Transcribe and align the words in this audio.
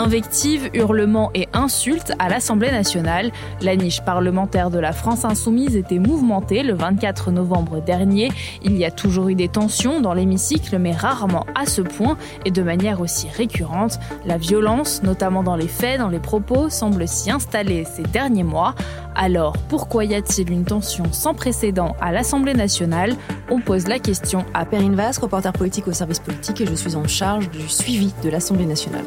Invectives, 0.00 0.70
hurlements 0.72 1.30
et 1.34 1.46
insultes 1.52 2.14
à 2.18 2.30
l'Assemblée 2.30 2.70
nationale. 2.70 3.32
La 3.60 3.76
niche 3.76 4.00
parlementaire 4.00 4.70
de 4.70 4.78
la 4.78 4.92
France 4.92 5.26
insoumise 5.26 5.76
était 5.76 5.98
mouvementée 5.98 6.62
le 6.62 6.72
24 6.72 7.30
novembre 7.30 7.82
dernier. 7.82 8.32
Il 8.62 8.78
y 8.78 8.86
a 8.86 8.90
toujours 8.90 9.28
eu 9.28 9.34
des 9.34 9.48
tensions 9.48 10.00
dans 10.00 10.14
l'hémicycle, 10.14 10.78
mais 10.78 10.92
rarement 10.92 11.44
à 11.54 11.66
ce 11.66 11.82
point 11.82 12.16
et 12.46 12.50
de 12.50 12.62
manière 12.62 13.02
aussi 13.02 13.28
récurrente. 13.28 13.98
La 14.24 14.38
violence, 14.38 15.02
notamment 15.02 15.42
dans 15.42 15.56
les 15.56 15.68
faits, 15.68 15.98
dans 15.98 16.08
les 16.08 16.18
propos, 16.18 16.70
semble 16.70 17.06
s'y 17.06 17.30
installer 17.30 17.84
ces 17.84 18.04
derniers 18.04 18.42
mois. 18.42 18.74
Alors, 19.14 19.52
pourquoi 19.68 20.06
y 20.06 20.14
a-t-il 20.14 20.50
une 20.50 20.64
tension 20.64 21.12
sans 21.12 21.34
précédent 21.34 21.94
à 22.00 22.10
l'Assemblée 22.10 22.54
nationale? 22.54 23.16
On 23.50 23.60
pose 23.60 23.86
la 23.86 23.98
question 23.98 24.46
à 24.54 24.64
Perrine 24.64 24.94
Vasse, 24.94 25.18
reporter 25.18 25.52
politique 25.52 25.88
au 25.88 25.92
service 25.92 26.20
politique, 26.20 26.62
et 26.62 26.66
je 26.66 26.74
suis 26.74 26.96
en 26.96 27.06
charge 27.06 27.50
du 27.50 27.68
suivi 27.68 28.14
de 28.24 28.30
l'Assemblée 28.30 28.64
nationale. 28.64 29.04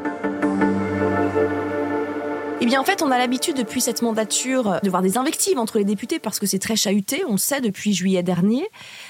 Eh 2.63 2.65
bien, 2.65 2.79
en 2.79 2.85
fait, 2.85 3.01
on 3.01 3.11
a 3.11 3.17
l'habitude 3.17 3.57
depuis 3.57 3.81
cette 3.81 4.01
mandature 4.01 4.79
de 4.81 4.89
voir 4.89 5.01
des 5.01 5.17
invectives 5.17 5.59
entre 5.59 5.79
les 5.79 5.83
députés 5.83 6.17
parce 6.17 6.39
que 6.39 6.45
c'est 6.45 6.59
très 6.59 6.77
chahuté, 6.77 7.21
on 7.27 7.33
le 7.33 7.37
sait 7.37 7.59
depuis 7.59 7.93
juillet 7.93 8.23
dernier. 8.23 8.65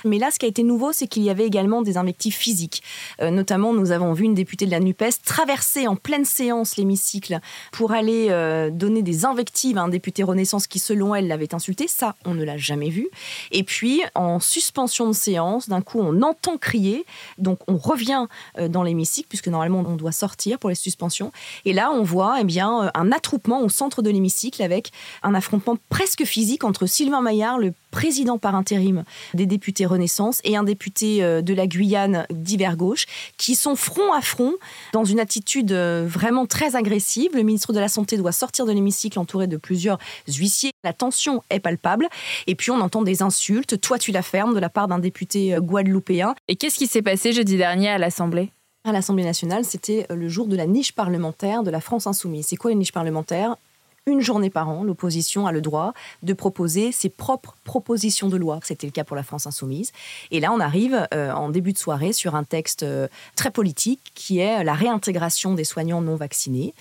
Mais 0.05 0.17
là, 0.17 0.31
ce 0.31 0.39
qui 0.39 0.47
a 0.47 0.49
été 0.49 0.63
nouveau, 0.63 0.91
c'est 0.91 1.05
qu'il 1.05 1.21
y 1.21 1.29
avait 1.29 1.45
également 1.45 1.83
des 1.83 1.97
invectives 1.97 2.33
physiques. 2.33 2.81
Euh, 3.21 3.29
notamment, 3.29 3.71
nous 3.71 3.91
avons 3.91 4.11
vu 4.13 4.25
une 4.25 4.33
députée 4.33 4.65
de 4.65 4.71
la 4.71 4.79
NUPES 4.79 5.21
traverser 5.23 5.87
en 5.87 5.95
pleine 5.95 6.25
séance 6.25 6.77
l'hémicycle 6.77 7.39
pour 7.71 7.91
aller 7.91 8.29
euh, 8.31 8.71
donner 8.71 9.03
des 9.03 9.23
invectives 9.23 9.77
à 9.77 9.83
un 9.83 9.87
député 9.87 10.23
Renaissance 10.23 10.65
qui, 10.65 10.79
selon 10.79 11.13
elle, 11.13 11.27
l'avait 11.27 11.53
insulté. 11.53 11.87
Ça, 11.87 12.15
on 12.25 12.33
ne 12.33 12.43
l'a 12.43 12.57
jamais 12.57 12.89
vu. 12.89 13.07
Et 13.51 13.61
puis, 13.61 14.01
en 14.15 14.39
suspension 14.39 15.07
de 15.07 15.13
séance, 15.13 15.69
d'un 15.69 15.81
coup, 15.81 15.99
on 15.99 16.23
entend 16.23 16.57
crier. 16.57 17.05
Donc, 17.37 17.59
on 17.67 17.77
revient 17.77 18.25
euh, 18.57 18.67
dans 18.67 18.81
l'hémicycle, 18.81 19.27
puisque 19.29 19.49
normalement, 19.49 19.83
on 19.85 19.95
doit 19.95 20.11
sortir 20.11 20.57
pour 20.57 20.71
les 20.71 20.75
suspensions. 20.75 21.31
Et 21.65 21.73
là, 21.73 21.91
on 21.91 22.01
voit 22.01 22.37
eh 22.41 22.45
bien, 22.45 22.89
un 22.95 23.11
attroupement 23.11 23.42
au 23.51 23.69
centre 23.69 24.01
de 24.01 24.09
l'hémicycle 24.09 24.61
avec 24.61 24.91
un 25.21 25.33
affrontement 25.33 25.77
presque 25.89 26.23
physique 26.23 26.63
entre 26.63 26.85
Sylvain 26.85 27.21
Maillard, 27.21 27.59
le 27.59 27.73
président 27.91 28.37
par 28.37 28.55
intérim 28.55 29.03
des 29.33 29.45
députés 29.45 29.85
Renaissance, 29.85 30.41
et 30.43 30.57
un 30.57 30.63
député 30.63 31.23
euh, 31.23 31.41
de 31.41 31.53
la 31.53 31.67
Guyane 31.67 32.25
d'hiver 32.31 32.75
gauche, 32.75 33.05
qui 33.37 33.55
sont 33.55 33.75
front 33.75 34.13
à 34.13 34.21
front 34.21 34.53
dans 34.93 35.03
une 35.03 35.19
attitude 35.19 35.71
euh, 35.71 36.05
vraiment 36.07 36.45
très 36.45 36.75
agressive. 36.75 37.31
Le 37.35 37.43
ministre 37.43 37.73
de 37.73 37.79
la 37.79 37.87
Santé 37.87 38.17
doit 38.17 38.31
sortir 38.31 38.65
de 38.65 38.71
l'hémicycle 38.71 39.19
entouré 39.19 39.47
de 39.47 39.57
plusieurs 39.57 39.99
huissiers. 40.27 40.71
La 40.83 40.93
tension 40.93 41.43
est 41.49 41.59
palpable. 41.59 42.07
Et 42.47 42.55
puis 42.55 42.71
on 42.71 42.81
entend 42.81 43.03
des 43.03 43.21
insultes. 43.21 43.79
Toi, 43.79 43.99
tu 43.99 44.11
la 44.11 44.21
fermes 44.21 44.55
de 44.55 44.59
la 44.59 44.69
part 44.69 44.87
d'un 44.87 44.99
député 44.99 45.53
euh, 45.53 45.59
guadeloupéen. 45.59 46.35
Et 46.47 46.55
qu'est-ce 46.55 46.77
qui 46.77 46.87
s'est 46.87 47.01
passé 47.01 47.31
jeudi 47.31 47.57
dernier 47.57 47.89
à 47.89 47.97
l'Assemblée? 47.97 48.51
À 48.83 48.91
l'Assemblée 48.91 49.23
nationale, 49.23 49.65
c'était 49.65 50.05
le 50.09 50.27
jour 50.27 50.47
de 50.47 50.55
la 50.55 50.67
niche 50.67 50.91
parlementaire 50.93 51.63
de 51.63 51.71
la 51.71 51.81
France 51.81 52.07
insoumise. 52.07 52.47
C'est 52.47 52.55
quoi 52.55 52.71
une 52.71 52.79
niche 52.79 52.91
parlementaire? 52.91 53.55
Une 54.05 54.21
journée 54.21 54.49
par 54.49 54.67
an, 54.67 54.83
l'opposition 54.83 55.47
a 55.47 55.51
le 55.51 55.61
droit 55.61 55.93
de 56.23 56.33
proposer 56.33 56.91
ses 56.91 57.07
propres 57.09 57.55
propositions 57.63 58.27
de 58.27 58.35
loi. 58.35 58.59
C'était 58.63 58.87
le 58.87 58.91
cas 58.91 59.05
pour 59.05 59.15
la 59.15 59.23
France 59.23 59.47
insoumise. 59.47 59.91
Et 60.31 60.41
là, 60.41 60.51
on 60.51 60.59
arrive 60.59 61.07
euh, 61.13 61.31
en 61.31 61.49
début 61.49 61.71
de 61.71 61.77
soirée 61.77 62.11
sur 62.11 62.35
un 62.35 62.43
texte 62.43 62.83
euh, 62.83 63.07
très 63.35 63.49
politique 63.49 64.01
qui 64.13 64.39
est 64.39 64.63
la 64.63 64.73
réintégration 64.73 65.53
des 65.53 65.63
soignants 65.63 66.01
non 66.01 66.15
vaccinés, 66.15 66.73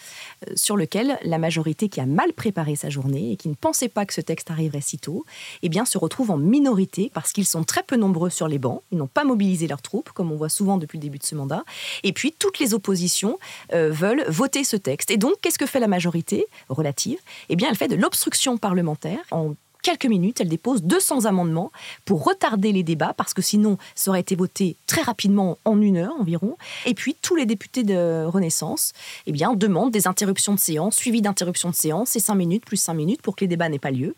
euh, 0.48 0.52
sur 0.56 0.76
lequel 0.76 1.18
la 1.22 1.38
majorité 1.38 1.88
qui 1.88 2.00
a 2.00 2.06
mal 2.06 2.32
préparé 2.32 2.74
sa 2.74 2.90
journée 2.90 3.32
et 3.32 3.36
qui 3.36 3.48
ne 3.48 3.54
pensait 3.54 3.88
pas 3.88 4.04
que 4.04 4.14
ce 4.14 4.20
texte 4.20 4.50
arriverait 4.50 4.80
si 4.80 4.98
tôt, 4.98 5.24
eh 5.62 5.70
se 5.84 5.98
retrouve 5.98 6.30
en 6.30 6.36
minorité 6.36 7.10
parce 7.12 7.32
qu'ils 7.32 7.46
sont 7.46 7.64
très 7.64 7.82
peu 7.82 7.96
nombreux 7.96 8.30
sur 8.30 8.46
les 8.46 8.58
bancs. 8.58 8.82
Ils 8.92 8.98
n'ont 8.98 9.08
pas 9.08 9.24
mobilisé 9.24 9.66
leurs 9.66 9.82
troupes, 9.82 10.10
comme 10.10 10.30
on 10.30 10.36
voit 10.36 10.48
souvent 10.48 10.76
depuis 10.76 10.98
le 10.98 11.02
début 11.02 11.18
de 11.18 11.24
ce 11.24 11.34
mandat. 11.34 11.64
Et 12.04 12.12
puis, 12.12 12.32
toutes 12.38 12.60
les 12.60 12.72
oppositions 12.72 13.38
veulent 13.72 14.24
voter 14.28 14.62
ce 14.62 14.76
texte. 14.76 15.10
Et 15.10 15.16
donc, 15.16 15.34
qu'est-ce 15.42 15.58
que 15.58 15.66
fait 15.66 15.80
la 15.80 15.88
majorité 15.88 16.46
relative? 16.68 17.11
Eh 17.48 17.56
bien, 17.56 17.68
elle 17.70 17.76
fait 17.76 17.88
de 17.88 17.96
l'obstruction 17.96 18.56
parlementaire. 18.58 19.20
En 19.30 19.54
quelques 19.82 20.06
minutes, 20.06 20.40
elle 20.40 20.48
dépose 20.48 20.82
200 20.82 21.24
amendements 21.26 21.72
pour 22.04 22.24
retarder 22.24 22.72
les 22.72 22.82
débats, 22.82 23.14
parce 23.16 23.34
que 23.34 23.42
sinon, 23.42 23.78
ça 23.94 24.10
aurait 24.10 24.20
été 24.20 24.36
voté 24.36 24.76
très 24.86 25.02
rapidement, 25.02 25.58
en 25.64 25.80
une 25.80 25.98
heure 25.98 26.14
environ. 26.18 26.56
Et 26.86 26.94
puis, 26.94 27.16
tous 27.20 27.34
les 27.34 27.46
députés 27.46 27.82
de 27.82 28.24
Renaissance 28.24 28.92
eh 29.26 29.32
bien, 29.32 29.54
demandent 29.54 29.90
des 29.90 30.06
interruptions 30.06 30.54
de 30.54 30.60
séance, 30.60 30.96
suivies 30.96 31.22
d'interruptions 31.22 31.70
de 31.70 31.74
séance, 31.74 32.16
et 32.16 32.20
5 32.20 32.34
minutes 32.34 32.64
plus 32.64 32.76
5 32.76 32.94
minutes 32.94 33.22
pour 33.22 33.36
que 33.36 33.44
les 33.44 33.48
débats 33.48 33.68
n'aient 33.68 33.78
pas 33.78 33.90
lieu. 33.90 34.14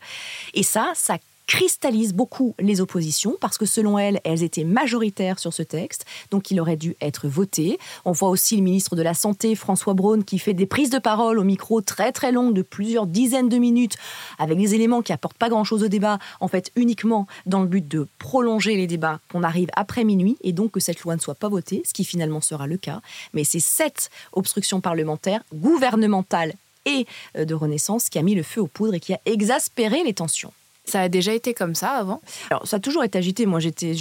Et 0.52 0.62
ça, 0.62 0.92
ça 0.94 1.18
cristallise 1.46 2.14
beaucoup 2.14 2.54
les 2.58 2.80
oppositions 2.80 3.36
parce 3.40 3.58
que 3.58 3.66
selon 3.66 3.98
elle, 3.98 4.20
elles 4.24 4.42
étaient 4.42 4.64
majoritaires 4.64 5.38
sur 5.38 5.52
ce 5.52 5.62
texte, 5.62 6.04
donc 6.30 6.50
il 6.50 6.60
aurait 6.60 6.76
dû 6.76 6.96
être 7.00 7.28
voté. 7.28 7.78
On 8.04 8.12
voit 8.12 8.30
aussi 8.30 8.56
le 8.56 8.62
ministre 8.62 8.96
de 8.96 9.02
la 9.02 9.14
Santé, 9.14 9.54
François 9.54 9.94
Braun, 9.94 10.22
qui 10.22 10.38
fait 10.38 10.54
des 10.54 10.66
prises 10.66 10.90
de 10.90 10.98
parole 10.98 11.38
au 11.38 11.44
micro 11.44 11.80
très 11.80 12.12
très 12.12 12.32
longues 12.32 12.54
de 12.54 12.62
plusieurs 12.62 13.06
dizaines 13.06 13.48
de 13.48 13.58
minutes 13.58 13.96
avec 14.38 14.58
des 14.58 14.74
éléments 14.74 15.02
qui 15.02 15.12
apportent 15.12 15.38
pas 15.38 15.48
grand-chose 15.48 15.84
au 15.84 15.88
débat, 15.88 16.18
en 16.40 16.48
fait 16.48 16.70
uniquement 16.76 17.26
dans 17.46 17.62
le 17.62 17.68
but 17.68 17.86
de 17.86 18.08
prolonger 18.18 18.76
les 18.76 18.86
débats 18.86 19.20
qu'on 19.30 19.42
arrive 19.42 19.68
après 19.76 20.04
minuit 20.04 20.36
et 20.42 20.52
donc 20.52 20.72
que 20.72 20.80
cette 20.80 21.00
loi 21.00 21.14
ne 21.14 21.20
soit 21.20 21.34
pas 21.34 21.48
votée, 21.48 21.82
ce 21.84 21.92
qui 21.92 22.04
finalement 22.04 22.40
sera 22.40 22.66
le 22.66 22.76
cas. 22.76 23.00
Mais 23.32 23.44
c'est 23.44 23.60
cette 23.60 24.10
obstruction 24.32 24.80
parlementaire 24.80 25.42
gouvernementale 25.54 26.54
et 26.86 27.06
euh, 27.36 27.44
de 27.44 27.54
Renaissance 27.54 28.08
qui 28.08 28.18
a 28.18 28.22
mis 28.22 28.34
le 28.34 28.42
feu 28.42 28.60
aux 28.60 28.66
poudres 28.66 28.94
et 28.94 29.00
qui 29.00 29.14
a 29.14 29.20
exaspéré 29.26 30.02
les 30.04 30.14
tensions. 30.14 30.52
Ça 30.84 31.00
a 31.00 31.08
déjà 31.08 31.32
été 31.32 31.54
comme 31.54 31.74
ça 31.74 31.90
avant 31.90 32.20
Alors, 32.50 32.66
ça 32.66 32.76
a 32.76 32.80
toujours 32.80 33.04
été 33.04 33.18
agité. 33.18 33.46
Moi, 33.46 33.58
j'étais, 33.60 33.94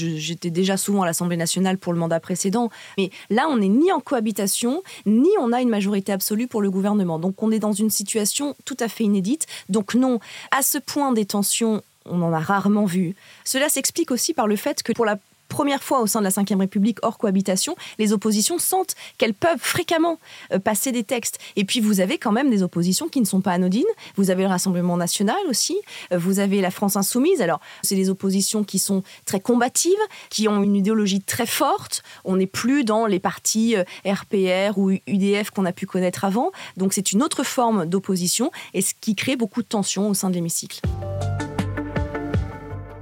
déjà 0.50 0.78
souvent 0.78 1.04
à 1.04 1.06
l'Assemblée 1.06 1.38
nationale 1.38 1.78
pour 1.78 1.94
le 1.94 2.00
mandat 2.00 2.20
précédent. 2.20 2.70
Mais 2.98 3.10
là, 3.30 3.48
on 3.50 3.58
n'est 3.58 3.70
ni 3.70 3.92
en 3.92 4.00
cohabitation, 4.00 4.84
ni 5.06 5.30
on 5.40 5.54
a 5.54 5.62
une 5.62 5.70
majorité 5.70 6.12
absolue 6.12 6.48
pour 6.48 6.62
le 6.62 6.70
gouvernement. 6.70 7.20
Donc, 7.20 7.42
on 7.42 7.52
est 7.52 7.60
dans 7.60 7.72
une 7.72 7.90
situation 7.90 8.56
tout 8.66 8.78
à 8.80 8.90
fait 8.90 9.06
inédite. 9.06 9.48
Donc, 9.70 9.96
non, 9.96 10.20
à 10.52 10.62
ce 10.62 10.78
point 10.78 11.14
des 11.14 11.26
tensions, 11.26 11.82
on 12.06 12.22
en 12.22 12.34
a 12.34 12.40
rarement 12.40 12.86
vu. 12.86 13.16
Cela 13.46 13.70
s'explique 13.70 14.12
aussi 14.12 14.34
par 14.34 14.48
le 14.48 14.58
fait 14.58 14.84
que 14.84 14.92
pour 14.92 15.06
la 15.06 15.18
première 15.54 15.84
fois 15.84 16.02
au 16.02 16.08
sein 16.08 16.20
de 16.20 16.24
la 16.24 16.32
Ve 16.32 16.60
République 16.60 16.98
hors 17.04 17.20
cohabitation, 17.20 17.76
les 18.00 18.12
oppositions 18.12 18.58
sentent 18.58 18.96
qu'elles 19.20 19.36
peuvent 19.36 19.60
fréquemment 19.60 20.18
euh, 20.52 20.58
passer 20.58 20.92
des 20.92 21.04
textes. 21.04 21.38
Et 21.56 21.64
puis 21.64 21.80
vous 21.80 22.00
avez 22.00 22.18
quand 22.18 22.32
même 22.32 22.50
des 22.50 22.64
oppositions 22.64 23.08
qui 23.08 23.22
ne 23.22 23.26
sont 23.26 23.40
pas 23.40 23.52
anodines. 23.52 23.84
Vous 24.16 24.32
avez 24.32 24.42
le 24.44 24.50
Rassemblement 24.50 24.98
national 24.98 25.38
aussi, 25.48 25.78
euh, 26.12 26.18
vous 26.18 26.40
avez 26.40 26.60
la 26.60 26.72
France 26.72 26.96
insoumise. 26.96 27.40
Alors 27.40 27.60
c'est 27.84 27.96
des 27.96 28.10
oppositions 28.10 28.64
qui 28.64 28.80
sont 28.80 29.04
très 29.26 29.40
combatives, 29.40 29.94
qui 30.32 30.48
ont 30.48 30.64
une 30.64 30.76
idéologie 30.76 31.22
très 31.22 31.46
forte. 31.46 32.02
On 32.26 32.38
n'est 32.38 32.48
plus 32.48 32.84
dans 32.84 33.06
les 33.06 33.20
partis 33.20 33.76
RPR 34.06 34.34
euh, 34.34 34.72
ou 34.76 34.92
UDF 35.06 35.52
qu'on 35.52 35.66
a 35.66 35.72
pu 35.72 35.86
connaître 35.86 36.26
avant. 36.26 36.52
Donc 36.78 36.94
c'est 36.94 37.12
une 37.12 37.22
autre 37.22 37.44
forme 37.44 37.86
d'opposition 37.86 38.50
et 38.74 38.82
ce 38.82 38.96
qui 39.00 39.14
crée 39.14 39.36
beaucoup 39.36 39.62
de 39.62 39.68
tensions 39.68 40.10
au 40.10 40.16
sein 40.16 40.32
de 40.32 40.34
l'hémicycle. 40.34 40.82